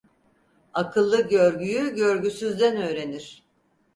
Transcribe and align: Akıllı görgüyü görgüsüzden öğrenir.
Akıllı 0.73 1.27
görgüyü 1.29 1.95
görgüsüzden 1.95 2.77
öğrenir. 2.77 3.43